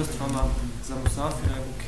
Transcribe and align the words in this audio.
mestvama 0.00 0.42
za 0.88 0.94
musafira 1.04 1.54
i 1.56 1.64
buke. 1.66 1.86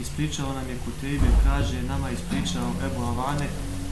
Ispričao 0.00 0.52
nam 0.52 0.68
je 0.68 0.76
Kutejbe, 0.84 1.26
kaže, 1.44 1.82
nama 1.82 2.10
ispričao 2.10 2.70
Ebu 2.86 3.02
Avane, 3.02 3.48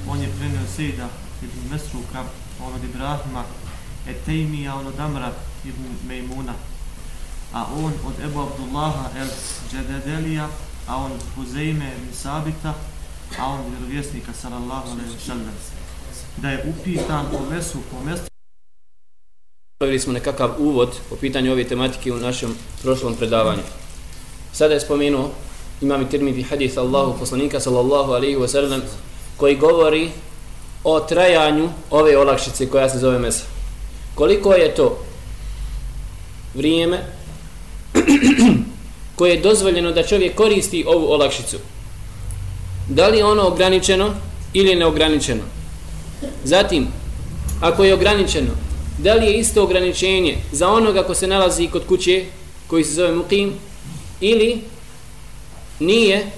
on 0.08 0.20
je 0.20 0.28
prenio 0.38 0.66
Sejda 0.76 1.08
ibn 1.42 1.70
Mesruka, 1.70 2.24
on 2.64 2.74
od 2.74 2.84
Ibrahima, 2.84 3.44
Etejmija, 4.08 4.74
on 4.74 4.86
od 4.86 5.00
Amra 5.00 5.32
ibn 5.64 5.84
Mejmuna, 6.08 6.54
a 7.52 7.66
on 7.84 7.92
od 8.06 8.14
Ebu 8.24 8.40
Abdullaha 8.40 9.10
el 9.16 9.28
Džededelija, 9.70 10.48
a 10.88 10.96
on 10.96 11.12
Huzeyme 11.36 11.92
ibn 11.96 12.14
Sabita, 12.14 12.74
a 13.38 13.46
on 13.46 13.60
vjerovjesnika 13.70 14.32
sallallahu 14.32 14.90
alaihi 14.90 15.10
wa 15.10 15.26
sallam. 15.26 15.54
Da 16.36 16.50
je 16.50 16.64
upitan 16.68 17.26
po 17.30 17.50
mesu, 17.50 17.78
po 17.90 18.04
mesu. 18.04 18.33
Pravili 19.84 20.00
smo 20.00 20.12
nekakav 20.12 20.50
uvod 20.58 20.88
po 21.10 21.16
pitanju 21.16 21.52
ove 21.52 21.64
tematike 21.64 22.12
u 22.12 22.16
našem 22.16 22.54
prošlom 22.82 23.14
predavanju. 23.14 23.62
Sada 24.52 24.74
je 24.74 24.80
spomenuo 24.80 25.30
imam 25.80 26.02
i 26.02 26.08
tirmidi 26.08 26.42
hadith 26.42 26.78
Allahu 26.78 27.18
poslanika 27.18 27.60
sallallahu 27.60 28.12
alaihi 28.12 28.36
wa 28.36 28.48
sallam 28.48 28.80
koji 29.36 29.56
govori 29.56 30.10
o 30.84 31.00
trajanju 31.00 31.68
ove 31.90 32.16
olakšice 32.18 32.68
koja 32.68 32.88
se 32.88 32.98
zove 32.98 33.18
mesa. 33.18 33.44
Koliko 34.14 34.52
je 34.52 34.74
to 34.74 35.04
vrijeme 36.54 37.04
koje 39.16 39.30
je 39.30 39.40
dozvoljeno 39.40 39.92
da 39.92 40.06
čovjek 40.06 40.34
koristi 40.34 40.84
ovu 40.88 41.12
olakšicu? 41.12 41.58
Da 42.88 43.08
li 43.08 43.18
je 43.18 43.24
ono 43.24 43.42
ograničeno 43.42 44.14
ili 44.52 44.76
neograničeno? 44.76 45.42
Zatim, 46.44 46.88
ako 47.60 47.84
je 47.84 47.94
ograničeno, 47.94 48.50
da 48.98 49.14
li 49.14 49.26
je 49.26 49.38
isto 49.38 49.62
ograničenje 49.62 50.38
za 50.52 50.68
onoga 50.68 51.02
ko 51.02 51.14
se 51.14 51.26
nalazi 51.26 51.68
kod 51.68 51.86
kuće, 51.86 52.24
koji 52.66 52.84
se 52.84 52.92
zove 52.92 53.14
mukim, 53.14 53.54
ili 54.20 54.60
nije 55.80 56.30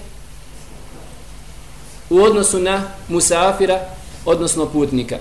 u 2.10 2.22
odnosu 2.22 2.60
na 2.60 2.90
musafira, 3.08 3.80
odnosno 4.24 4.66
putnika. 4.66 5.18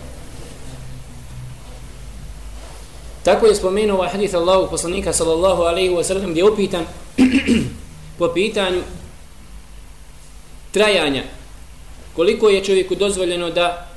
Tako 3.23 3.45
je 3.45 3.55
spomenuo 3.55 3.97
ovaj 3.97 4.09
hadith 4.09 4.35
Allahu 4.35 4.69
poslanika 4.69 5.13
sallallahu 5.13 5.61
alaihi 5.61 5.89
wa 5.89 6.03
sallam 6.03 6.31
gdje 6.31 6.39
je 6.41 6.49
upitan 6.49 6.85
po 8.19 8.27
pitanju 8.33 8.81
trajanja 10.71 11.23
koliko 12.15 12.49
je 12.49 12.63
čovjeku 12.63 12.95
dozvoljeno 12.95 13.49
da 13.49 13.87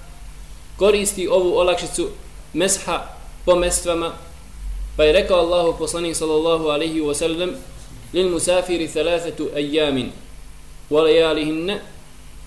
koristi 0.76 1.28
ovu 1.28 1.58
olakšicu 1.58 2.08
mesha 2.52 3.17
po 3.48 3.56
mestvama 3.56 4.12
pa 4.96 5.04
je 5.04 5.12
rekao 5.12 5.38
Allahu 5.38 5.78
poslanik 5.78 6.16
sallallahu 6.16 6.68
alaihi 6.68 7.00
wa 7.00 7.14
sallam 7.14 7.50
lil 8.12 8.28
musafiri 8.30 8.88
thalathatu 8.88 9.48
ayyamin 9.56 10.10
wa 10.90 11.02
lejalihinne 11.02 11.80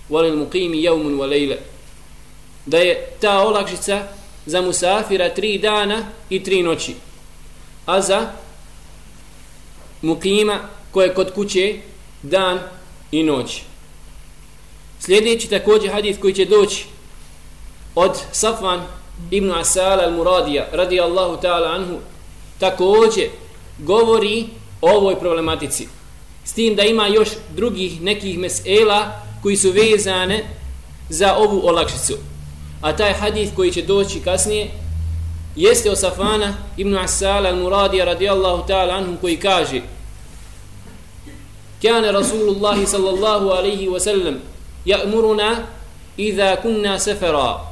wa 0.10 0.22
lil 0.22 0.36
muqimi 0.36 0.84
yawmun 0.84 1.18
wa 1.18 1.26
lejle 1.26 1.58
da 2.66 2.78
je 2.78 3.08
ta 3.20 3.42
olakšica 3.42 4.08
za 4.46 4.62
musafira 4.62 5.34
tri 5.34 5.58
dana 5.58 6.06
i 6.30 6.44
tri 6.44 6.64
noći 6.64 6.96
a 7.86 8.02
za 8.02 8.32
mukima 10.02 10.60
koje 10.92 11.14
kod 11.14 11.34
kuće 11.34 11.76
dan 12.24 12.60
i 13.12 13.24
noć. 13.24 13.62
Sljedeći 15.00 15.50
također 15.50 15.92
hadith 15.92 16.20
koji 16.20 16.34
će 16.34 16.46
doći 16.46 16.86
od 17.96 18.12
Safvan 18.32 19.01
ibn 19.32 19.52
Asal 19.52 20.00
al-Muradija 20.00 20.66
radijallahu 20.72 21.42
ta'ala 21.42 21.76
anhu 21.76 22.00
također 22.60 23.30
govori 23.80 24.46
o 24.82 24.92
ovoj 24.92 25.20
problematici. 25.20 25.88
S 26.44 26.54
tim 26.54 26.76
da 26.76 26.84
ima 26.84 27.08
još 27.08 27.30
drugih 27.56 28.02
nekih 28.02 28.40
mesela 28.40 29.22
koji 29.44 29.58
su 29.58 29.72
vezane 29.72 30.44
za 31.10 31.36
ovu 31.36 31.62
olakšicu. 31.68 32.18
A 32.82 32.96
taj 32.96 33.14
hadith 33.14 33.56
koji 33.56 33.72
će 33.72 33.82
doći 33.82 34.20
kasnije 34.20 34.72
jeste 35.56 35.92
o 35.92 35.96
Safana 35.96 36.54
ibn 36.78 36.98
Asal 36.98 37.44
al-Muradija 37.44 38.06
radijallahu 38.06 38.68
ta'ala 38.68 38.94
anhu 38.94 39.18
koji 39.22 39.38
kaže 39.38 39.82
Kjane 41.82 42.12
Rasulullahi 42.12 42.86
sallallahu 42.86 43.50
alaihi 43.50 43.90
wa 43.90 44.00
sallam 44.00 44.36
ja'muruna 44.86 45.56
idha 46.18 46.56
kunna 46.62 47.00
sefera 47.00 47.71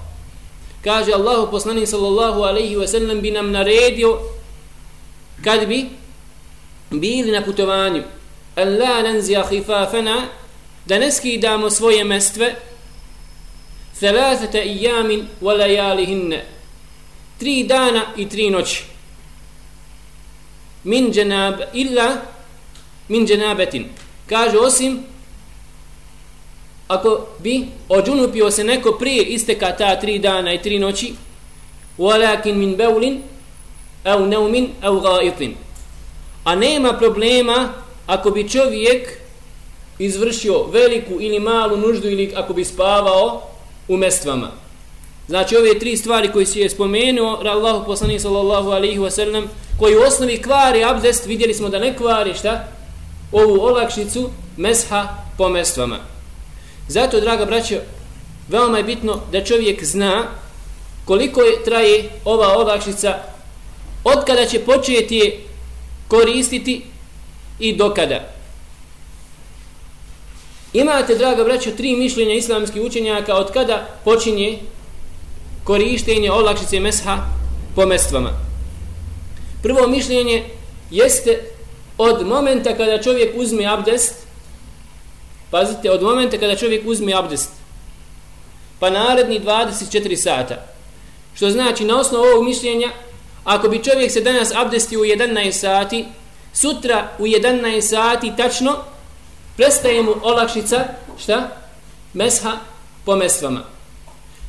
kaže 0.84 1.14
Allahu 1.14 1.52
poslanik 1.52 1.88
sallallahu 1.88 2.44
alaihi 2.44 2.76
ve 2.76 2.88
sellem 2.88 3.22
bi 3.22 3.32
nam 3.32 3.52
naredio 3.52 4.20
kad 5.44 5.68
bi 5.68 5.86
bili 6.92 7.32
na 7.32 7.42
putovanju. 7.42 8.04
An 8.56 8.78
la 8.78 9.02
nanzija 9.02 9.44
khifafana 9.50 10.28
da 10.86 11.00
ne 11.00 11.12
skidamo 11.12 11.70
svoje 11.70 12.04
mestve 12.04 12.56
thalathata 14.00 14.64
iyamin 14.64 15.28
wa 15.42 15.54
layalihinna 15.54 16.38
tri 17.40 17.64
dana 17.64 18.06
i 18.18 18.30
tri 18.30 18.50
noći. 18.50 18.84
Min 20.84 21.12
janab 21.14 21.60
illa 21.74 22.22
min 23.08 23.28
janabatin. 23.28 23.86
Kaže 24.28 24.58
osim 24.58 25.04
ako 26.90 27.28
bi 27.40 27.68
ođunupio 27.90 28.52
se 28.52 28.64
neko 28.64 28.92
prije 28.92 29.24
isteka 29.24 29.76
ta 29.78 30.00
tri 30.00 30.20
dana 30.20 30.54
i 30.54 30.62
tri 30.62 30.80
noći 30.80 31.14
walakin 31.98 32.54
min 32.54 32.78
bawlin 32.78 33.18
au 34.04 34.26
naumin 34.26 34.70
au 34.82 35.00
gaitin 35.00 35.56
a 36.44 36.56
nema 36.56 36.94
problema 36.94 37.70
ako 38.08 38.32
bi 38.32 38.50
čovjek 38.50 39.20
izvršio 40.00 40.64
veliku 40.64 41.22
ili 41.22 41.40
malu 41.40 41.78
nuždu 41.78 42.08
ili 42.10 42.34
ako 42.36 42.54
bi 42.54 42.66
spavao 42.66 43.42
u 43.88 43.98
mestvama. 43.98 44.52
Znači 45.28 45.58
ove 45.58 45.80
tri 45.80 45.98
stvari 45.98 46.32
koje 46.32 46.46
si 46.46 46.60
je 46.60 46.70
spomenuo 46.70 47.42
Allahu 47.46 47.86
poslani 47.86 48.20
sallallahu 48.20 48.70
alaihi 48.70 49.00
ve 49.00 49.12
sellem 49.12 49.50
koji 49.80 49.98
u 49.98 50.02
osnovi 50.02 50.42
kvari 50.42 50.84
abdest 50.84 51.26
vidjeli 51.26 51.54
smo 51.54 51.70
da 51.70 51.80
ne 51.80 51.98
kvari 51.98 52.34
šta? 52.34 52.68
Ovu 53.32 53.62
olakšicu 53.62 54.30
mesha 54.58 55.08
po 55.38 55.50
mestvama. 55.50 56.00
Zato, 56.90 57.20
draga 57.20 57.46
braćo, 57.46 57.76
veoma 58.48 58.78
je 58.78 58.84
bitno 58.84 59.22
da 59.32 59.44
čovjek 59.44 59.84
zna 59.84 60.24
koliko 61.06 61.42
je 61.42 61.64
traje 61.64 62.10
ova 62.26 62.58
olakšica 62.58 63.20
od 64.04 64.26
kada 64.26 64.46
će 64.46 64.60
početi 64.60 65.40
koristiti 66.08 66.82
i 67.60 67.76
dokada. 67.76 68.30
Imate, 70.74 71.16
draga 71.16 71.44
braćo, 71.44 71.72
tri 71.72 71.96
mišljenja 71.96 72.34
islamskih 72.34 72.82
učenjaka 72.82 73.36
od 73.36 73.52
kada 73.52 73.88
počinje 74.04 74.60
korištenje 75.64 76.32
olakšice 76.32 76.80
mesha 76.80 77.18
po 77.76 77.86
mestvama. 77.86 78.30
Prvo 79.64 79.88
mišljenje 79.88 80.44
jeste 80.92 81.40
od 81.98 82.28
momenta 82.28 82.78
kada 82.78 83.02
čovjek 83.02 83.34
uzme 83.36 83.66
abdest, 83.66 84.16
pazite, 85.52 85.92
od 85.92 86.02
momenta 86.02 86.38
kada 86.38 86.56
čovjek 86.56 86.84
uzme 86.86 87.14
abdest, 87.14 87.50
pa 88.80 88.90
naredni 88.90 89.40
24 89.40 90.16
sata. 90.16 90.66
Što 91.36 91.50
znači, 91.50 91.86
na 91.86 92.00
osnovu 92.00 92.24
ovog 92.24 92.44
mišljenja, 92.44 92.90
ako 93.44 93.70
bi 93.70 93.84
čovjek 93.84 94.12
se 94.12 94.22
danas 94.22 94.52
abdestio 94.56 95.00
u 95.00 95.04
11 95.04 95.52
sati, 95.52 96.06
sutra 96.54 97.08
u 97.20 97.24
11 97.24 97.82
sati 97.82 98.34
tačno 98.38 98.76
prestaje 99.58 100.04
mu 100.04 100.16
olakšica, 100.22 100.86
šta? 101.18 101.50
Mesha 102.14 102.58
po 103.06 103.16
mestvama. 103.16 103.64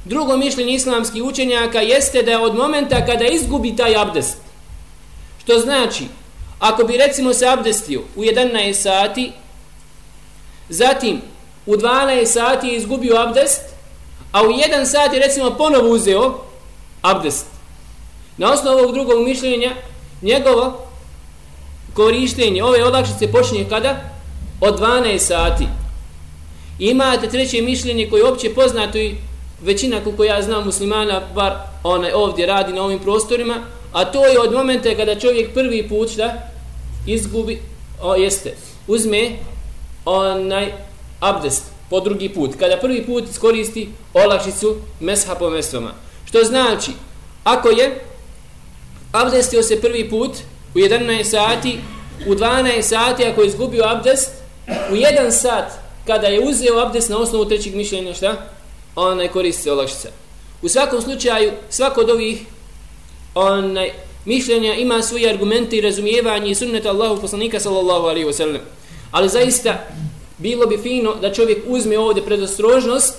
Drugo 0.04 0.36
mišljenje 0.36 0.72
islamskih 0.72 1.22
učenjaka 1.22 1.80
jeste 1.80 2.22
da 2.22 2.30
je 2.30 2.38
od 2.38 2.54
momenta 2.54 3.06
kada 3.06 3.24
izgubi 3.24 3.76
taj 3.76 3.96
abdest, 3.96 4.36
što 5.42 5.58
znači, 5.58 6.04
ako 6.58 6.84
bi 6.84 6.96
recimo 6.96 7.34
se 7.34 7.46
abdestio 7.48 8.00
u 8.16 8.22
11 8.22 8.72
sati, 8.72 9.32
zatim 10.70 11.20
u 11.66 11.72
12 11.76 12.26
sati 12.26 12.68
je 12.68 12.76
izgubio 12.76 13.16
abdest, 13.16 13.60
a 14.32 14.42
u 14.42 14.46
1 14.46 14.84
sati 14.84 15.18
recimo 15.18 15.50
ponovo 15.50 15.88
uzeo 15.90 16.44
abdest, 17.02 17.46
Na 18.36 18.52
osnovu 18.52 18.78
ovog 18.78 18.92
drugog 18.92 19.24
mišljenja, 19.24 19.70
njegovo 20.22 20.86
korištenje 21.94 22.64
ove 22.64 22.84
olakšice 22.84 23.32
počinje 23.32 23.66
kada? 23.68 24.00
Od 24.60 24.80
12 24.80 25.18
sati. 25.18 25.66
Imate 26.78 27.28
treće 27.28 27.62
mišljenje 27.62 28.10
koje 28.10 28.20
je 28.20 28.26
opće 28.26 28.54
poznato 28.54 28.98
i 28.98 29.16
većina 29.62 30.00
koliko 30.04 30.24
ja 30.24 30.42
znam 30.42 30.64
muslimana 30.64 31.20
bar 31.34 31.52
onaj 31.84 32.12
ovdje 32.12 32.46
radi 32.46 32.72
na 32.72 32.82
ovim 32.82 32.98
prostorima, 32.98 33.56
a 33.92 34.04
to 34.04 34.26
je 34.26 34.40
od 34.40 34.52
momenta 34.52 34.94
kada 34.96 35.20
čovjek 35.20 35.54
prvi 35.54 35.88
put 35.88 36.10
šta 36.10 36.32
izgubi, 37.06 37.62
o, 38.02 38.14
jeste, 38.14 38.54
uzme 38.86 39.30
onaj 40.04 40.72
abdest 41.20 41.64
po 41.90 42.00
drugi 42.00 42.28
put. 42.28 42.50
Kada 42.58 42.76
prvi 42.76 43.06
put 43.06 43.24
iskoristi 43.30 43.88
olakšicu 44.14 44.76
mesha 45.00 45.34
po 45.34 45.50
mestvama. 45.50 45.94
Što 46.24 46.44
znači, 46.44 46.90
ako 47.44 47.68
je 47.68 48.04
abdestio 49.12 49.62
se 49.62 49.80
prvi 49.80 50.10
put 50.10 50.30
u 50.74 50.78
11 50.78 51.24
sati, 51.24 51.78
u 52.26 52.34
12 52.34 52.82
sati 52.82 53.24
ako 53.24 53.40
je 53.40 53.46
izgubio 53.46 53.84
abdest, 53.86 54.30
u 54.90 54.94
1 54.94 55.30
sat 55.30 55.72
kada 56.06 56.26
je 56.26 56.40
uzeo 56.40 56.78
abdest 56.78 57.08
na 57.08 57.18
osnovu 57.18 57.44
trećeg 57.44 57.74
mišljenja, 57.74 58.14
šta? 58.14 58.46
Onaj 58.96 59.28
koristi 59.28 59.62
se 59.62 59.72
olakšica. 59.72 60.08
U 60.62 60.68
svakom 60.68 61.02
slučaju, 61.02 61.52
svako 61.70 62.00
od 62.00 62.10
ovih 62.10 62.42
onaj, 63.34 63.92
mišljenja 64.24 64.74
ima 64.74 65.02
svoje 65.02 65.30
argumente 65.30 65.76
i 65.76 65.80
razumijevanje 65.80 66.50
i 66.50 66.54
sunneta 66.54 66.90
Allahu 66.90 67.20
poslanika 67.20 67.60
sallallahu 67.60 68.06
alaihi 68.06 68.26
wa 68.26 68.32
sallam. 68.32 68.60
Ali 69.10 69.28
zaista 69.28 69.86
bilo 70.38 70.66
bi 70.66 70.78
fino 70.82 71.14
da 71.14 71.32
čovjek 71.32 71.58
uzme 71.66 71.98
ovdje 71.98 72.24
predostrožnost 72.24 73.14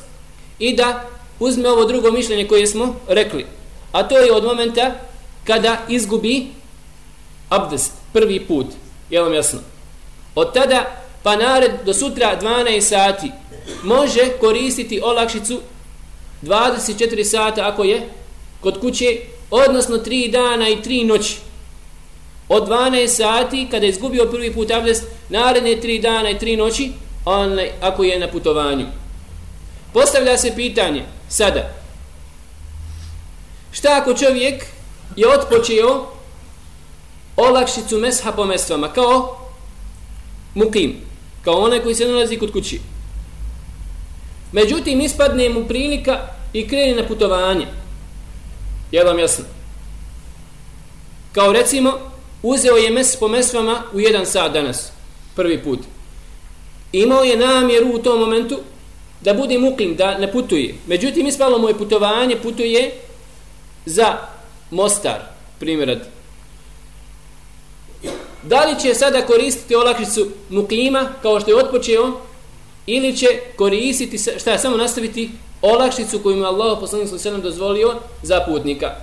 i 0.60 0.76
da 0.76 1.10
uzme 1.40 1.70
ovo 1.70 1.86
drugo 1.86 2.12
mišljenje 2.12 2.48
koje 2.48 2.68
smo 2.68 2.96
rekli. 3.08 3.46
A 3.92 4.08
to 4.08 4.18
je 4.18 4.34
od 4.34 4.44
momenta 4.44 4.96
kada 5.44 5.78
izgubi 5.90 6.48
abdest 7.50 7.92
prvi 8.14 8.40
put. 8.40 8.66
Je 9.10 9.22
vam 9.22 9.34
jasno? 9.34 9.60
Od 10.36 10.54
tada 10.54 11.02
pa 11.24 11.36
nared 11.36 11.72
do 11.86 11.94
sutra 11.94 12.40
12 12.42 12.82
sati 12.82 13.32
može 13.84 14.30
koristiti 14.40 15.02
olakšicu 15.04 15.60
24 16.44 17.24
sata 17.24 17.68
ako 17.68 17.84
je 17.84 18.10
kod 18.62 18.80
kuće, 18.80 19.18
odnosno 19.52 19.98
3 19.98 20.32
dana 20.32 20.70
i 20.70 20.76
3 20.76 21.06
noći. 21.06 21.38
Od 22.50 22.68
12 22.68 23.08
sati, 23.08 23.68
kada 23.72 23.86
je 23.86 23.90
izgubio 23.90 24.26
prvi 24.26 24.54
put 24.54 24.72
abdest, 24.72 25.04
naredne 25.32 25.70
3 25.70 26.02
dana 26.02 26.30
i 26.30 26.38
3 26.38 26.58
noći, 26.58 26.92
on, 27.26 27.60
ako 27.82 28.04
je 28.04 28.20
na 28.20 28.28
putovanju. 28.28 28.86
Postavlja 29.94 30.38
se 30.38 30.56
pitanje, 30.56 31.04
sada, 31.30 31.74
šta 33.72 33.98
ako 34.02 34.14
čovjek 34.14 34.66
je 35.16 35.28
otpočeo 35.28 36.08
olakšicu 37.38 37.98
mesha 37.98 38.32
po 38.32 38.46
mestvama, 38.46 38.94
kao 38.94 39.38
mukim, 40.56 40.96
kao 41.44 41.54
onaj 41.54 41.80
koji 41.80 41.96
se 41.96 42.06
nalazi 42.06 42.38
kod 42.38 42.52
kući. 42.52 42.80
Međutim, 44.52 45.02
ispadne 45.02 45.50
mu 45.50 45.68
prilika 45.68 46.28
i 46.54 46.68
krene 46.68 47.02
na 47.02 47.08
putovanje. 47.08 47.68
Je 48.92 49.04
vam 49.04 49.20
jasno? 49.20 49.46
Kao 51.32 51.54
recimo, 51.54 51.94
uzeo 52.44 52.76
je 52.76 52.92
mes 52.92 53.16
po 53.16 53.28
mestvama 53.28 53.84
u 53.94 54.00
jedan 54.00 54.26
sat 54.26 54.54
danas, 54.54 54.92
prvi 55.36 55.64
put. 55.64 55.80
Imao 56.92 57.24
je 57.24 57.38
namjeru 57.38 57.96
u 57.96 57.98
tom 57.98 58.20
momentu 58.20 58.60
da 59.22 59.34
bude 59.34 59.58
mukim, 59.58 59.96
da 59.96 60.18
ne 60.18 60.32
putuje. 60.32 60.76
Međutim, 60.88 61.28
ispalo 61.28 61.58
mu 61.58 61.68
je 61.68 61.78
putovanje, 61.78 62.36
putuje 62.36 62.92
za 63.86 64.18
Mostar, 64.72 65.20
primjer. 65.60 66.00
Da 68.44 68.66
li 68.66 68.80
će 68.80 68.94
sada 68.94 69.22
koristiti 69.22 69.76
olakšicu 69.76 70.28
muklima, 70.50 71.10
kao 71.22 71.40
što 71.40 71.52
je 71.52 71.58
otpočeo, 71.58 72.22
ili 72.86 73.18
će 73.18 73.28
koristiti, 73.56 74.18
šta 74.18 74.52
je, 74.52 74.60
samo 74.60 74.78
nastaviti 74.78 75.32
olakšicu 75.62 76.20
koju 76.20 76.38
mu 76.38 76.46
Allah 76.46 76.78
poslanik 76.80 77.10
sallallahu 77.10 77.44
dozvolio 77.44 77.96
za 78.24 78.44
putnika. 78.48 78.96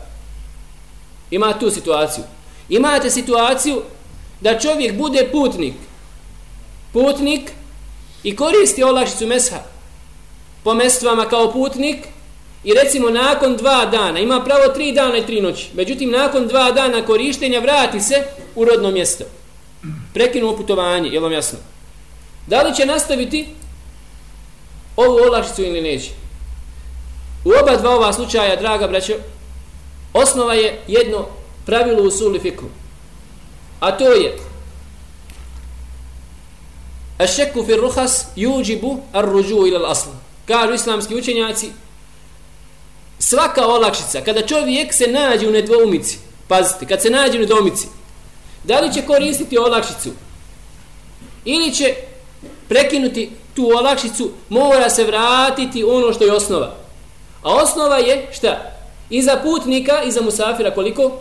Ima 1.30 1.58
tu 1.58 1.70
situaciju. 1.70 2.25
Imate 2.69 3.10
situaciju 3.10 3.82
da 4.40 4.58
čovjek 4.58 4.96
bude 4.96 5.28
putnik. 5.32 5.75
Putnik 6.93 7.50
i 8.23 8.37
koristi 8.37 8.82
olakšicu 8.82 9.26
mesha 9.26 9.58
po 10.64 10.75
mestvama 10.75 11.29
kao 11.29 11.52
putnik 11.52 11.96
i 12.64 12.75
recimo 12.75 13.11
nakon 13.11 13.56
dva 13.56 13.87
dana, 13.87 14.19
ima 14.19 14.44
pravo 14.44 14.69
tri 14.75 14.93
dana 14.93 15.17
i 15.17 15.26
tri 15.26 15.40
noći, 15.40 15.70
međutim 15.75 16.11
nakon 16.11 16.49
dva 16.49 16.73
dana 16.73 17.05
korištenja 17.05 17.61
vrati 17.61 18.00
se 18.00 18.25
u 18.55 18.64
rodno 18.64 18.90
mjesto. 18.90 19.25
Prekinuo 20.14 20.56
putovanje, 20.56 21.08
je 21.08 21.20
vam 21.20 21.32
jasno? 21.32 21.58
Da 22.46 22.62
li 22.62 22.75
će 22.75 22.87
nastaviti 22.87 23.49
ovu 24.96 25.17
olakšicu 25.29 25.62
ili 25.62 25.81
neće? 25.81 26.11
U 27.44 27.50
oba 27.62 27.76
dva 27.76 27.90
ova 27.90 28.12
slučaja, 28.12 28.56
draga 28.56 28.88
braćo, 28.88 29.12
osnova 30.12 30.55
je 30.55 30.81
jedno 30.88 31.26
pravilo 31.67 32.02
u 32.02 32.11
suli 32.11 32.40
fiku. 32.40 32.64
A 33.81 33.96
to 33.99 34.12
je 34.12 34.37
Ešeku 37.18 37.64
fir 37.66 37.80
ruhas 37.80 38.26
juđibu 38.36 39.00
ar 39.12 39.24
ruđu 39.24 39.66
ila 39.66 39.90
asl. 39.90 40.08
Kažu 40.46 40.74
islamski 40.74 41.14
učenjaci, 41.14 41.70
svaka 43.18 43.66
olakšica, 43.66 44.20
kada 44.20 44.46
čovjek 44.46 44.94
se 44.94 45.06
nađe 45.06 45.48
u 45.48 45.52
nedvoumici, 45.52 46.18
pazite, 46.48 46.86
kad 46.86 47.02
se 47.02 47.10
nađe 47.10 47.38
u 47.38 47.40
nedvoumici, 47.40 47.86
da 48.64 48.80
li 48.80 48.94
će 48.94 49.02
koristiti 49.02 49.58
olakšicu 49.58 50.10
ili 51.44 51.74
će 51.74 51.94
prekinuti 52.68 53.30
tu 53.54 53.70
olakšicu, 53.78 54.30
mora 54.48 54.90
se 54.90 55.04
vratiti 55.04 55.84
ono 55.84 56.12
što 56.12 56.24
je 56.24 56.32
osnova. 56.32 56.74
A 57.42 57.54
osnova 57.54 57.96
je 57.96 58.28
šta? 58.32 58.72
I 59.10 59.22
za 59.22 59.36
putnika 59.42 60.02
i 60.02 60.12
za 60.12 60.22
musafira 60.22 60.74
koliko? 60.74 61.12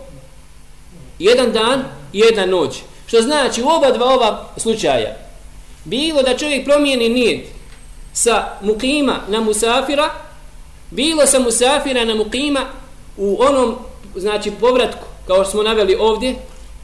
Jedan 1.18 1.52
dan, 1.52 1.84
jedna 2.12 2.46
noć. 2.46 2.76
Što 3.06 3.22
znači 3.22 3.62
u 3.62 3.68
oba 3.68 3.90
dva 3.90 4.06
ova 4.06 4.48
slučaja 4.56 5.27
bilo 5.84 6.22
da 6.22 6.36
čovjek 6.36 6.64
promijeni 6.64 7.08
nijed 7.08 7.40
sa 8.12 8.44
mukima 8.62 9.20
na 9.28 9.40
musafira, 9.40 10.10
bilo 10.90 11.26
sa 11.26 11.38
musafira 11.38 12.04
na 12.04 12.14
mukima 12.14 12.60
u 13.16 13.36
onom, 13.42 13.76
znači, 14.16 14.50
povratku, 14.60 15.04
kao 15.26 15.44
što 15.44 15.50
smo 15.50 15.62
naveli 15.62 15.96
ovdje, 16.00 16.34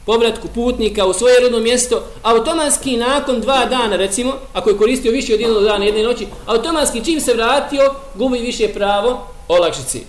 povratku 0.05 0.47
putnika 0.47 1.05
u 1.05 1.13
svoje 1.13 1.39
rodno 1.39 1.59
mjesto, 1.59 2.03
automatski 2.23 2.97
nakon 2.97 3.41
dva 3.41 3.65
dana, 3.65 3.95
recimo, 3.95 4.33
ako 4.53 4.69
je 4.69 4.77
koristio 4.77 5.11
više 5.11 5.33
od 5.33 5.39
jednog 5.39 5.63
dana, 5.63 5.85
jedne 5.85 6.03
noći, 6.03 6.27
automatski 6.45 7.05
čim 7.05 7.21
se 7.21 7.33
vratio, 7.33 7.93
gubi 8.15 8.39
više 8.39 8.67
pravo 8.67 9.27
olakšici. 9.47 10.01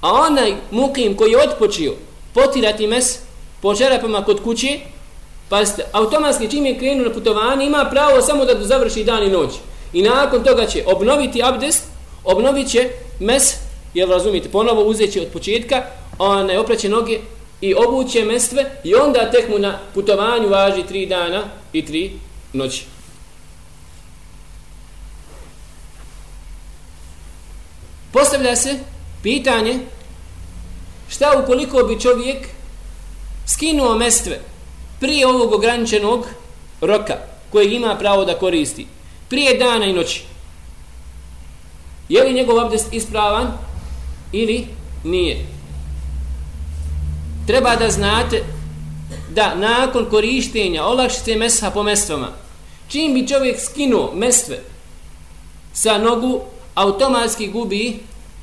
A 0.00 0.12
onaj 0.12 0.54
mukim 0.70 1.16
koji 1.16 1.30
je 1.30 1.42
otpočio 1.42 1.92
potirati 2.34 2.86
mes 2.86 3.18
po 3.62 3.74
čerapama 3.74 4.24
kod 4.24 4.42
kuće, 4.42 4.78
pazite, 5.48 5.84
automatski 5.92 6.50
čim 6.50 6.66
je 6.66 6.78
krenuo 6.78 7.08
na 7.08 7.14
putovanje, 7.14 7.66
ima 7.66 7.88
pravo 7.90 8.22
samo 8.22 8.44
da 8.44 8.64
završi 8.64 9.04
dan 9.04 9.22
i 9.22 9.30
noć. 9.30 9.50
I 9.92 10.02
nakon 10.02 10.44
toga 10.44 10.66
će 10.66 10.84
obnoviti 10.86 11.42
abdest, 11.42 11.84
obnovit 12.24 12.70
će 12.70 12.88
mes, 13.20 13.54
jel 13.94 14.10
razumite, 14.10 14.48
ponovo 14.48 14.84
uzet 14.84 15.12
će 15.12 15.20
od 15.20 15.28
početka, 15.32 15.82
one 16.18 16.58
opraće 16.58 16.88
noge 16.88 17.18
i 17.60 17.74
obuće 17.74 18.24
mestve 18.24 18.80
i 18.84 18.94
onda 18.94 19.30
tek 19.30 19.48
mu 19.48 19.58
na 19.58 19.78
putovanju 19.94 20.48
važi 20.48 20.82
tri 20.82 21.06
dana 21.06 21.42
i 21.72 21.86
tri 21.86 22.12
noći. 22.52 22.84
Postavlja 28.12 28.56
se 28.56 28.78
pitanje 29.22 29.78
šta 31.08 31.42
ukoliko 31.44 31.82
bi 31.82 32.00
čovjek 32.00 32.46
skinuo 33.46 33.94
mestve 33.94 34.40
prije 35.00 35.26
ovog 35.26 35.52
ograničenog 35.52 36.26
roka 36.80 37.16
kojeg 37.52 37.72
ima 37.72 37.96
pravo 37.98 38.24
da 38.24 38.38
koristi. 38.38 38.86
Prije 39.28 39.58
dana 39.58 39.84
i 39.86 39.92
noći. 39.92 40.22
Je 42.08 42.24
li 42.24 42.34
njegov 42.34 42.60
abdest 42.60 42.92
ispravan 42.92 43.52
ili 44.32 44.66
nije? 45.04 45.46
Treba 47.46 47.76
da 47.76 47.90
znate 47.90 48.44
da 49.30 49.54
nakon 49.54 50.06
korištenja 50.10 50.84
olakšice 50.84 51.36
mesa 51.36 51.70
po 51.70 51.82
mestvama 51.82 52.28
čim 52.88 53.14
bi 53.14 53.28
čovjek 53.28 53.60
skinuo 53.60 54.12
mestve 54.14 54.58
sa 55.72 55.98
nogu 55.98 56.40
automatski 56.74 57.48
gubi 57.48 57.98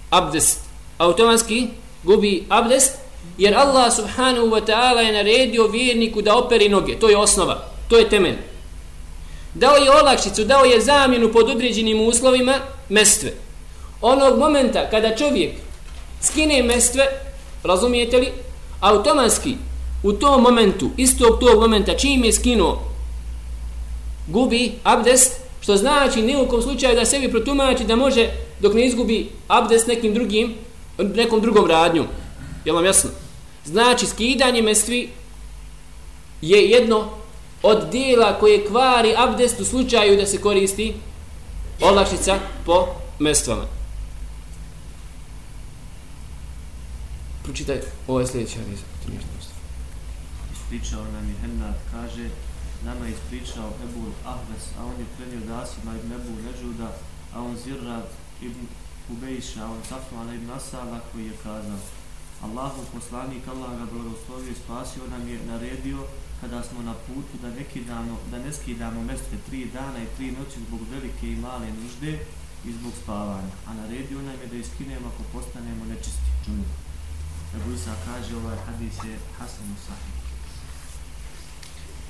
abdest. 0.09 0.59
Automatski 0.97 1.67
gubi 2.03 2.45
abdest 2.49 3.02
jer 3.37 3.55
Allah 3.55 3.95
subhanahu 3.95 4.47
wa 4.47 4.65
ta'ala 4.65 4.99
je 5.01 5.13
naredio 5.13 5.67
vjerniku 5.67 6.21
da 6.21 6.37
operi 6.37 6.69
noge. 6.69 6.99
To 6.99 7.09
je 7.09 7.17
osnova, 7.17 7.65
to 7.89 7.97
je 7.97 8.09
temelj. 8.09 8.37
Dao 9.53 9.75
je 9.75 9.91
olakšicu 9.91 10.43
dao 10.43 10.65
je 10.65 10.81
zamjenu 10.81 11.31
pod 11.31 11.49
određenim 11.49 12.01
uslovima 12.01 12.53
mestve. 12.89 13.31
Onog 14.01 14.39
momenta 14.39 14.89
kada 14.89 15.15
čovjek 15.15 15.51
skine 16.21 16.63
mestve 16.63 17.07
razumijete 17.63 18.17
li 18.17 18.31
automatski 18.81 19.55
u 20.03 20.13
tom 20.13 20.41
momentu 20.41 20.89
istog 20.97 21.39
tog 21.39 21.59
momenta 21.59 21.97
čim 21.97 22.23
je 22.23 22.33
skinuo 22.33 22.93
gubi 24.27 24.71
abdest 24.83 25.33
što 25.61 25.77
znači 25.77 26.21
nijekom 26.21 26.45
u 26.45 26.49
kom 26.49 26.61
slučaju 26.61 26.95
da 26.95 27.05
sebi 27.05 27.31
protumači 27.31 27.83
da 27.83 27.95
može 27.95 28.29
dok 28.59 28.73
ne 28.73 28.85
izgubi 28.85 29.29
abdest 29.47 29.87
nekim 29.87 30.13
drugim 30.13 30.53
nekom 30.97 31.41
drugom 31.41 31.67
radnjom. 31.67 32.07
Je 32.65 32.73
vam 32.73 32.85
jasno? 32.85 33.09
Znači 33.65 34.05
skidanje 34.05 34.61
mestvi 34.61 35.09
je 36.41 36.61
jedno 36.69 37.09
od 37.63 37.89
dijela 37.91 38.39
koje 38.39 38.65
kvari 38.67 39.13
abdest 39.17 39.59
u 39.59 39.65
slučaju 39.65 40.17
da 40.17 40.25
se 40.25 40.41
koristi 40.41 40.93
olakšica 41.81 42.39
po 42.65 42.87
mestvama 43.19 43.65
pročitaj 47.43 47.79
ovo 48.07 48.19
je 48.19 48.27
sljedeća 48.27 48.59
riza. 48.69 48.83
ispričao 50.53 51.03
nam 51.03 51.29
je 51.29 51.35
Hennad, 51.41 51.75
kaže, 51.91 52.29
nama 52.85 53.05
je 53.05 53.13
ispričao 53.13 53.69
Ebu 53.83 54.03
Ahves, 54.25 54.65
a 54.79 54.85
on 54.85 54.95
je 54.99 55.05
prenio 55.17 55.47
Dasima 55.47 55.91
ibn 55.95 56.13
Ebu 56.13 56.33
Nežuda, 56.45 56.89
a 57.33 57.41
on 57.41 57.57
Zirrad 57.63 58.07
ibn 58.41 58.67
Ubejša, 59.09 59.65
a 59.65 59.71
on 59.71 59.81
Safmana 59.89 60.35
ibn 60.35 60.51
Asala 60.51 60.99
koji 61.11 61.25
je 61.25 61.33
kazao, 61.43 61.79
Allahu 62.45 62.81
poslanik, 62.93 63.43
Allah 63.47 63.71
ga 63.79 63.85
blagoslovio 63.93 64.51
i 64.51 64.61
spasio 64.63 65.03
nam 65.13 65.27
je 65.27 65.37
naredio 65.51 65.99
kada 66.41 66.63
smo 66.63 66.81
na 66.81 66.93
putu 67.07 67.33
da 67.41 67.49
ne 67.49 67.63
kidamo, 67.73 68.17
da 68.31 68.37
ne 68.39 68.53
skidamo 68.53 69.03
mestve 69.03 69.37
tri 69.47 69.65
dana 69.65 69.99
i 70.03 70.11
tri 70.15 70.27
noći 70.31 70.57
zbog 70.67 70.79
velike 70.91 71.27
i 71.27 71.35
male 71.35 71.67
nužde 71.81 72.11
i 72.67 72.71
zbog 72.71 72.93
spavanja. 73.03 73.53
A 73.67 73.73
naredio 73.73 74.19
nam 74.21 74.37
je 74.41 74.47
da 74.51 74.55
iskinemo 74.55 75.07
ako 75.07 75.23
postanemo 75.33 75.85
nečisti. 75.85 76.29
Čunu. 76.45 76.63
Ebu 77.55 77.75
Isa 77.75 77.93
kaže 78.05 78.35
ovaj 78.35 78.57
hadis 78.65 78.95
je 79.07 79.15
Hasan 79.39 79.75
Sahih. 79.85 80.23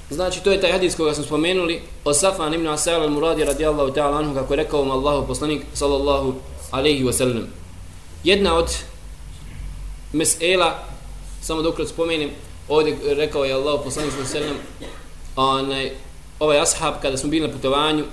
Znači, 0.10 0.44
to 0.44 0.52
je 0.52 0.62
taj 0.62 0.72
hadis 0.72 0.96
koga 0.96 1.14
smo 1.14 1.24
spomenuli 1.24 1.82
o 2.06 2.14
Safan 2.14 2.54
ibn 2.54 2.68
Asal 2.68 3.02
al-Muradi 3.02 3.46
radijallahu 3.46 3.94
ta'ala 3.94 4.18
anhu, 4.20 4.34
kako 4.34 4.54
je 4.54 4.58
rekao 4.58 4.86
mu 4.86 4.92
Allahu 4.92 5.28
poslanik 5.28 5.62
sallallahu 5.74 6.34
alaihi 6.72 7.04
wa 7.04 7.14
sallam. 7.14 7.48
Jedna 8.24 8.54
od 8.54 8.70
mesela, 10.14 10.84
samo 11.42 11.62
dok 11.62 11.76
spomenem, 11.88 12.30
ovdje 12.70 12.98
rekao 13.06 13.46
je 13.46 13.54
Allah 13.54 13.82
poslanik 13.84 14.12
sallallahu 14.12 14.34
selam, 14.34 14.58
onaj, 15.36 15.92
ovaj 16.40 16.60
ashab 16.60 16.94
kada 17.02 17.18
smo 17.18 17.30
bili 17.30 17.48
na 17.48 17.54
putovanju, 17.54 18.04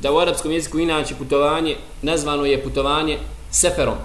da 0.00 0.12
u 0.12 0.18
arapskom 0.18 0.52
jeziku 0.52 0.78
inače 0.78 1.14
putovanje 1.14 1.76
nazvano 2.02 2.44
je 2.44 2.62
putovanje 2.62 3.18
seferom. 3.50 3.96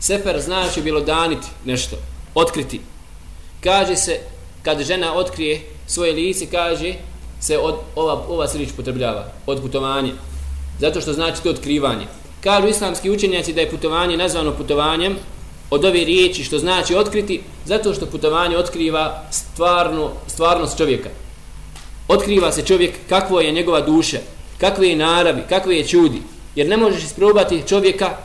Sefer 0.00 0.40
znači 0.40 0.82
bilo 0.82 1.00
daniti 1.00 1.46
nešto, 1.64 1.96
otkriti. 2.34 2.80
Kaže 3.60 3.96
se, 3.96 4.20
kad 4.62 4.82
žena 4.82 5.14
otkrije 5.14 5.60
svoje 5.86 6.12
lice, 6.12 6.46
kaže 6.46 6.94
se 7.40 7.58
od, 7.58 7.74
ova, 7.96 8.12
ova 8.28 8.48
se 8.48 8.58
rič 8.58 8.68
potrebljava, 8.76 9.32
od 9.46 9.62
putovanja. 9.62 10.12
Zato 10.80 11.00
što 11.00 11.12
znači 11.12 11.42
to 11.42 11.50
otkrivanje. 11.50 12.06
Kažu 12.40 12.68
islamski 12.68 13.10
učenjaci 13.10 13.52
da 13.52 13.60
je 13.60 13.70
putovanje 13.70 14.16
nazvano 14.16 14.52
putovanjem 14.56 15.16
od 15.72 15.84
ove 15.84 16.04
riječi 16.04 16.44
što 16.44 16.58
znači 16.58 16.94
otkriti, 16.94 17.40
zato 17.64 17.94
što 17.94 18.06
putovanje 18.06 18.56
otkriva 18.56 19.22
stvarno, 19.30 20.10
stvarnost 20.26 20.78
čovjeka. 20.78 21.08
Otkriva 22.08 22.52
se 22.52 22.62
čovjek 22.62 22.94
kakvo 23.08 23.40
je 23.40 23.52
njegova 23.52 23.80
duša, 23.80 24.18
kakve 24.58 24.88
je 24.88 24.96
naravi, 24.96 25.42
kakve 25.48 25.76
je 25.76 25.88
čudi. 25.88 26.22
Jer 26.54 26.68
ne 26.68 26.76
možeš 26.76 27.04
isprobati 27.04 27.62
čovjeka 27.68 28.16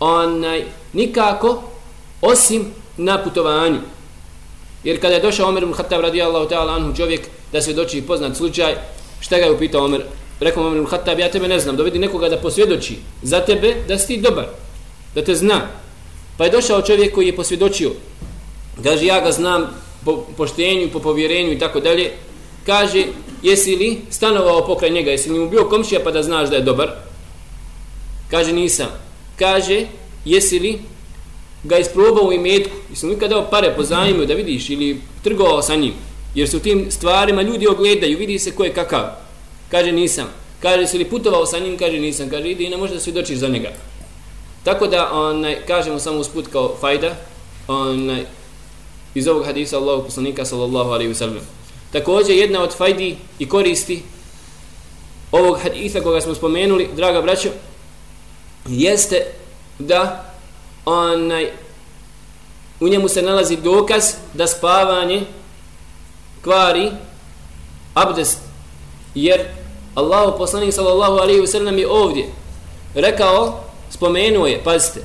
onaj, 0.00 0.64
nikako 0.92 1.62
osim 2.20 2.72
na 2.96 3.18
putovanju. 3.24 3.78
Jer 4.84 5.00
kada 5.00 5.14
je 5.14 5.22
došao 5.22 5.48
Omer 5.48 5.62
ibn 5.62 5.72
Khattab 5.72 6.00
radijallahu 6.00 6.48
ta'ala 6.48 6.76
anhu 6.76 6.96
čovjek 6.96 7.20
da 7.52 7.60
se 7.60 7.72
doći 7.72 8.02
poznat 8.02 8.36
slučaj, 8.36 8.74
šta 9.20 9.38
ga 9.38 9.44
je 9.44 9.52
upitao 9.52 9.84
Omer? 9.84 10.02
Rekao 10.40 10.66
Omer 10.66 10.76
ibn 10.76 10.86
Khattab, 10.86 11.18
ja 11.18 11.30
tebe 11.30 11.48
ne 11.48 11.60
znam, 11.60 11.76
dovedi 11.76 11.98
nekoga 11.98 12.28
da 12.28 12.40
posvjedoči 12.40 12.96
za 13.22 13.40
tebe 13.40 13.74
da 13.88 13.98
si 13.98 14.06
ti 14.06 14.20
dobar, 14.20 14.46
da 15.14 15.24
te 15.24 15.34
zna. 15.34 15.81
Pa 16.42 16.46
je 16.46 16.52
došao 16.52 16.82
čovjek 16.82 17.14
koji 17.14 17.26
je 17.26 17.36
posvjedočio. 17.36 17.90
Kaže, 18.82 19.06
ja 19.06 19.20
ga 19.20 19.32
znam 19.32 19.66
po 20.04 20.26
poštenju, 20.36 20.88
po 20.92 20.98
povjerenju 20.98 21.52
i 21.52 21.58
tako 21.58 21.80
dalje. 21.80 22.10
Kaže, 22.66 23.04
jesi 23.42 23.76
li 23.76 23.98
stanovao 24.10 24.66
pokraj 24.66 24.90
njega, 24.90 25.10
jesi 25.10 25.30
li 25.30 25.38
mu 25.38 25.50
bio 25.50 25.64
komšija 25.64 26.00
pa 26.04 26.10
da 26.10 26.22
znaš 26.22 26.50
da 26.50 26.56
je 26.56 26.62
dobar? 26.62 26.90
Kaže, 28.30 28.52
nisam. 28.52 28.88
Kaže, 29.38 29.86
jesi 30.24 30.58
li 30.58 30.80
ga 31.62 31.78
isprobao 31.78 32.24
u 32.24 32.32
imetku, 32.32 32.76
jesi 32.90 33.06
li 33.06 33.28
dao 33.28 33.46
pare 33.50 33.74
po 33.76 33.82
zajmu 33.82 34.26
da 34.26 34.34
vidiš 34.34 34.70
ili 34.70 35.00
trgovao 35.22 35.62
sa 35.62 35.76
njim? 35.76 35.94
Jer 36.34 36.48
su 36.48 36.58
tim 36.58 36.90
stvarima 36.90 37.42
ljudi 37.42 37.68
ogledaju, 37.68 38.18
vidi 38.18 38.38
se 38.38 38.50
ko 38.50 38.64
je 38.64 38.74
kakav. 38.74 39.06
Kaže, 39.68 39.92
nisam. 39.92 40.26
Kaže, 40.60 40.80
jesi 40.80 40.98
li 40.98 41.04
putovao 41.04 41.46
sa 41.46 41.58
njim? 41.58 41.78
Kaže, 41.78 42.00
nisam. 42.00 42.30
Kaže, 42.30 42.50
idi 42.50 42.64
i 42.64 42.70
ne 42.70 42.76
možeš 42.76 42.94
da 42.94 43.00
svjedočiš 43.00 43.38
za 43.38 43.48
njega. 43.48 43.70
Tako 44.64 44.86
da, 44.86 45.12
onaj, 45.12 45.66
kažemo 45.66 45.98
samo 45.98 46.18
usput 46.18 46.46
kao 46.52 46.76
fajda, 46.80 47.14
onaj, 47.68 48.24
iz 49.14 49.28
ovog 49.28 49.44
hadisa 49.44 49.76
Allahu 49.76 50.04
poslanika 50.04 50.44
sallallahu 50.44 50.90
alejhi 50.90 51.08
ve 51.08 51.14
sellem. 51.14 51.40
Također 51.92 52.36
jedna 52.36 52.62
od 52.62 52.76
fajdi 52.76 53.16
i 53.38 53.48
koristi 53.48 54.02
ovog 55.32 55.58
hadisa 55.62 56.00
koga 56.00 56.20
smo 56.20 56.34
spomenuli, 56.34 56.88
draga 56.96 57.22
braćo, 57.22 57.48
jeste 58.68 59.26
da 59.78 60.32
onaj, 60.84 61.50
u 62.80 62.88
njemu 62.88 63.08
se 63.08 63.22
nalazi 63.22 63.56
dokaz 63.56 64.04
da 64.34 64.46
spavanje 64.46 65.22
kvari 66.44 66.90
abdest. 67.94 68.38
Jer 69.14 69.40
Allahu 69.94 70.38
poslanik 70.38 70.74
sallallahu 70.74 71.12
alejhi 71.12 71.40
ve 71.40 71.46
sellem 71.46 71.78
je 71.78 71.88
ovdje 71.88 72.26
rekao, 72.94 73.64
spomenuo 73.94 74.46
je, 74.46 74.64
pazite, 74.64 75.00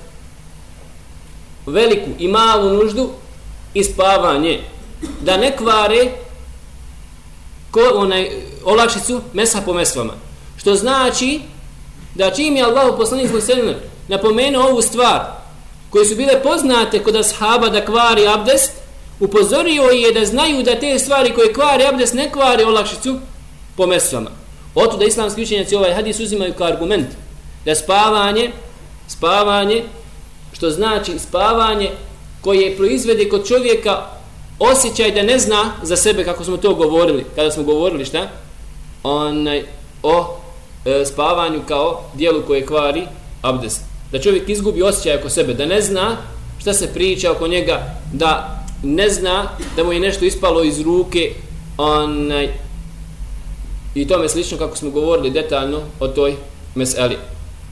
veliku 1.66 2.10
i 2.20 2.28
malu 2.28 2.70
nuždu 2.74 3.10
i 3.74 3.84
spavanje 3.84 4.60
da 5.22 5.38
ne 5.38 5.58
kvare 5.58 6.12
ko, 7.72 7.82
onaj, 7.96 8.30
olakšicu 8.64 9.22
mesa 9.34 9.62
po 9.66 9.74
mesvama. 9.74 10.14
Što 10.58 10.76
znači 10.76 11.40
da 12.16 12.32
čim 12.32 12.56
je 12.56 12.64
Allah 12.64 12.94
poslanik 12.98 13.30
sallallahu 13.30 13.80
napomenuo 14.08 14.68
ovu 14.68 14.82
stvar 14.82 15.22
koje 15.90 16.06
su 16.06 16.16
bile 16.16 16.44
poznate 16.44 17.04
kod 17.04 17.16
ashaba 17.16 17.70
da 17.70 17.86
kvari 17.86 18.28
abdest, 18.28 18.72
upozorio 19.20 19.84
je 19.84 20.14
da 20.14 20.26
znaju 20.26 20.64
da 20.64 20.80
te 20.80 21.00
stvari 21.00 21.34
koje 21.34 21.54
kvari 21.54 21.86
abdest 21.86 22.14
ne 22.14 22.32
kvari 22.32 22.64
olakšicu 22.64 23.20
po 23.76 23.88
mesvama. 23.88 24.30
Oto 24.76 24.98
da 24.98 25.06
islamski 25.06 25.44
učenjaci 25.44 25.76
ovaj 25.76 25.94
hadis 25.94 26.20
uzimaju 26.20 26.54
kao 26.54 26.68
argument 26.68 27.08
da 27.66 27.76
spavanje, 27.76 28.52
spavanje, 29.08 29.84
što 30.54 30.70
znači 30.70 31.20
spavanje 31.20 31.92
koje 32.42 32.78
proizvede 32.78 33.30
kod 33.30 33.48
čovjeka 33.48 34.06
osjećaj 34.60 35.12
da 35.12 35.24
ne 35.24 35.40
zna 35.40 35.72
za 35.84 35.96
sebe 35.96 36.24
kako 36.24 36.44
smo 36.44 36.58
to 36.58 36.74
govorili, 36.74 37.26
kada 37.36 37.52
smo 37.52 37.64
govorili 37.64 38.06
šta? 38.06 38.28
Onaj, 39.04 39.64
o 40.04 40.38
e, 40.86 41.06
spavanju 41.06 41.62
kao 41.68 42.04
dijelu 42.14 42.42
koje 42.48 42.66
kvari 42.66 43.04
abdest. 43.42 43.82
Da 44.12 44.22
čovjek 44.22 44.50
izgubi 44.50 44.84
osjećaj 44.84 45.18
oko 45.18 45.30
sebe, 45.30 45.54
da 45.54 45.66
ne 45.66 45.82
zna 45.82 46.18
šta 46.60 46.74
se 46.74 46.94
priča 46.94 47.32
oko 47.32 47.48
njega, 47.48 48.00
da 48.14 48.64
ne 48.84 49.10
zna 49.10 49.50
da 49.76 49.84
mu 49.84 49.94
je 49.94 50.00
nešto 50.00 50.26
ispalo 50.26 50.64
iz 50.64 50.82
ruke, 50.82 51.34
onaj, 51.78 52.50
i 53.96 54.08
tome 54.08 54.30
slično 54.30 54.58
kako 54.58 54.76
smo 54.76 54.90
govorili 54.90 55.30
detaljno 55.30 55.82
o 56.00 56.08
toj 56.08 56.36
meseli. 56.76 57.18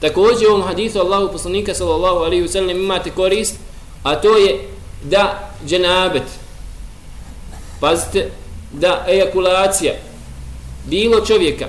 Također 0.00 0.48
u 0.48 0.50
ovom 0.50 0.66
hadisu 0.66 0.98
Allahu 0.98 1.32
poslanika 1.32 1.74
sallallahu 1.74 2.16
alaihi 2.16 2.44
wa 2.44 2.52
sallam 2.52 2.70
imate 2.70 3.10
korist, 3.10 3.54
a 4.02 4.14
to 4.14 4.36
je 4.36 4.68
da 5.02 5.50
dženabet, 5.66 6.22
pazite, 7.80 8.30
da 8.72 9.04
ejakulacija 9.08 9.92
bilo 10.84 11.26
čovjeka 11.26 11.66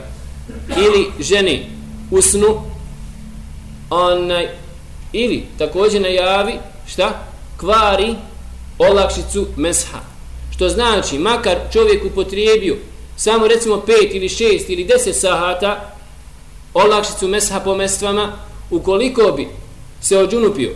ili 0.78 1.12
žene 1.20 1.70
u 2.12 2.22
snu 2.22 2.62
onaj, 3.90 4.48
ili 5.12 5.46
također 5.58 6.02
najavi 6.02 6.54
šta? 6.88 7.24
Kvari 7.58 8.16
olakšicu 8.78 9.48
mesha. 9.56 10.00
Što 10.56 10.70
znači, 10.70 11.18
makar 11.20 11.58
čovjek 11.74 12.06
upotrijebio 12.06 12.76
samo 13.16 13.48
recimo 13.48 13.76
5 13.76 14.16
ili 14.16 14.30
6 14.30 14.64
ili 14.68 14.86
10 14.86 15.14
sahata 15.14 15.97
olakšicu 16.78 17.28
mesha 17.28 17.60
po 17.60 17.76
mestvama, 17.76 18.32
ukoliko 18.72 19.32
bi 19.32 19.48
se 20.02 20.18
ođunupio 20.18 20.76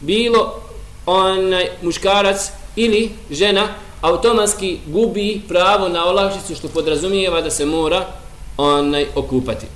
bilo 0.00 0.60
onaj 1.06 1.68
muškarac 1.82 2.50
ili 2.76 3.10
žena, 3.30 3.68
automatski 4.00 4.78
gubi 4.86 5.42
pravo 5.48 5.88
na 5.88 6.04
olakšicu 6.04 6.54
što 6.54 6.68
podrazumijeva 6.68 7.40
da 7.40 7.50
se 7.50 7.66
mora 7.66 8.06
onaj 8.56 9.06
okupati. 9.14 9.66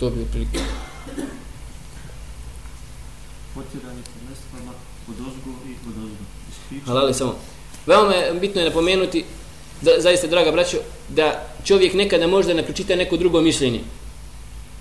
To 0.00 0.10
bi 0.10 0.26
prilike. 0.30 0.58
Potiranje 3.54 4.02
po 4.02 4.30
mestvama, 4.30 4.72
pod 5.06 5.14
ozgu 5.20 5.50
i 5.66 5.74
pod 5.84 6.04
ozgu. 6.04 6.24
Halali 6.86 7.14
samo. 7.14 7.34
Veoma 7.86 8.12
je 8.12 8.34
bitno 8.40 8.60
je 8.60 8.68
napomenuti, 8.68 9.24
da, 9.80 9.90
zaista 9.98 10.26
draga 10.26 10.52
braćo, 10.52 10.76
da 11.08 11.48
čovjek 11.64 11.94
nekada 11.94 12.26
možda 12.26 12.54
ne 12.54 12.62
pročita 12.62 12.96
neko 12.96 13.16
drugo 13.16 13.40
mišljenje. 13.40 13.80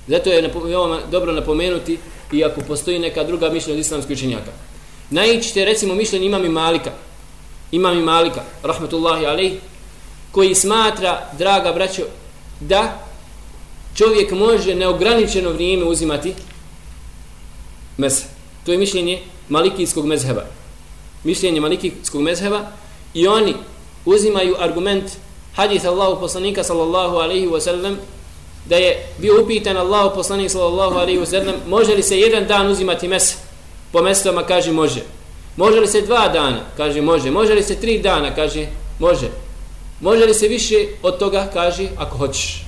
Zato 0.08 0.30
je 0.30 0.52
veoma 0.64 1.00
dobro 1.12 1.32
napomenuti 1.32 1.98
i 2.32 2.44
ako 2.44 2.62
postoji 2.62 3.00
neka 3.00 3.24
druga 3.24 3.50
mišljenja 3.50 3.74
od 3.74 3.86
islamskih 3.86 4.18
učenjaka. 4.18 4.52
Najićite 5.10 5.66
recimo 5.66 5.96
mišljenje 5.96 6.26
imam 6.26 6.46
i 6.46 6.50
Malika, 6.50 6.92
imam 7.72 7.98
i 7.98 8.02
Malika, 8.02 8.44
rahmetullahi 8.64 9.26
alaih, 9.26 9.54
koji 10.32 10.56
smatra, 10.56 11.30
draga 11.38 11.72
braćo, 11.72 12.04
da 12.60 13.08
čovjek 13.96 14.32
može 14.32 14.76
neograničeno 14.76 15.50
vrijeme 15.50 15.84
uzimati 15.84 16.34
mes. 17.98 18.24
To 18.66 18.72
je 18.72 18.78
mišljenje 18.78 19.22
malikijskog 19.50 20.06
mezheba. 20.06 20.46
Mišljenje 21.24 21.62
malikijskog 21.62 22.22
mezheba 22.22 22.62
i 23.14 23.28
oni 23.28 23.54
uzimaju 24.06 24.56
argument 24.60 25.04
hadith 25.56 25.86
Allahu 25.86 26.20
poslanika 26.20 26.64
sallallahu 26.64 27.18
alaihi 27.18 27.48
wa 27.48 27.62
sallam 27.62 27.98
da 28.66 28.76
je 28.76 29.08
bio 29.18 29.44
upitan 29.44 29.78
Allahu 29.78 30.16
poslanik 30.16 30.52
sallallahu 30.52 30.96
alaihi 30.98 31.20
wa 31.20 31.26
sallam 31.26 31.56
može 31.68 31.96
li 31.96 32.04
se 32.04 32.20
jedan 32.20 32.48
dan 32.48 32.68
uzimati 32.68 33.08
mes? 33.08 33.38
Po 33.92 34.02
mestama 34.02 34.44
kaže 34.44 34.72
može. 34.72 35.02
Može 35.58 35.80
li 35.80 35.88
se 35.88 36.02
dva 36.02 36.28
dana? 36.28 36.60
Kaže 36.78 37.02
može. 37.02 37.32
Može 37.32 37.54
li 37.54 37.64
se 37.64 37.76
tri 37.76 38.00
dana? 38.00 38.36
Kaže 38.36 38.68
može. 39.00 39.28
Može 40.02 40.26
li 40.26 40.34
se 40.34 40.48
više 40.48 40.88
od 41.04 41.18
toga? 41.18 41.50
Kaže 41.54 41.88
ako 41.98 42.18
hoćeš. 42.18 42.66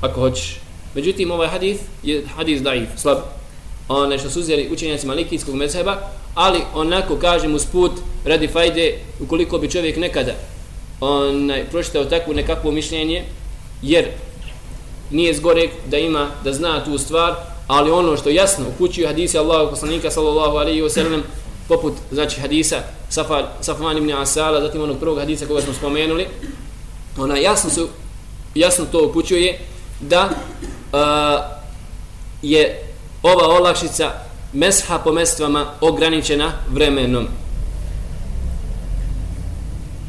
Ako 0.00 0.20
hoćeš. 0.20 0.60
Međutim 0.94 1.30
ovaj 1.30 1.48
hadith 1.48 1.80
je 2.02 2.24
hadith 2.36 2.62
daif 2.62 2.88
slab 2.96 3.18
onaj 3.88 4.18
što 4.18 4.30
su 4.30 4.40
uzeli 4.40 4.68
učenjaci 4.72 5.06
malikijskog 5.06 5.54
mezheba 5.54 5.96
ali 6.34 6.60
onako 6.74 7.16
kažem 7.16 7.54
uz 7.54 7.66
put 7.66 7.92
radi 8.24 8.48
fajde 8.48 8.98
ukoliko 9.20 9.58
bi 9.58 9.70
čovjek 9.70 9.96
nekada 9.96 10.32
onaj 11.00 11.64
pročitao 11.70 12.04
takvo 12.04 12.34
nekakvo 12.34 12.70
mišljenje 12.70 13.24
jer 13.82 14.06
nije 15.10 15.34
zgorek 15.34 15.70
da 15.90 15.98
ima 15.98 16.30
da 16.44 16.52
zna 16.52 16.84
tu 16.84 16.98
stvar 16.98 17.34
ali 17.66 17.90
ono 17.90 18.16
što 18.16 18.30
jasno 18.30 18.64
upućuju 18.74 19.06
hadisi 19.06 19.38
Allahu 19.38 19.70
poslanika 19.70 20.10
sallallahu 20.10 20.56
alaihi 20.56 20.82
ve 20.82 20.90
sellem 20.90 21.22
poput 21.68 21.92
znači 22.12 22.40
hadisa 22.40 22.76
Safar 23.08 23.44
Safvan 23.60 23.98
ibn 23.98 24.12
Asala 24.12 24.60
zatim 24.60 24.82
onog 24.82 24.98
prvog 25.00 25.18
hadisa 25.18 25.46
koga 25.46 25.60
smo 25.60 25.72
spomenuli 25.72 26.26
ona 27.18 27.36
jasno 27.36 27.70
su 27.70 27.88
jasno 28.54 28.84
to 28.92 29.06
upućuje 29.06 29.58
da 30.00 30.30
uh, 30.92 30.98
je 32.42 32.85
ova 33.26 33.46
olakšica 33.46 34.10
mesha 34.52 34.98
po 34.98 35.12
mestvama 35.12 35.66
ograničena 35.80 36.52
vremenom. 36.68 37.28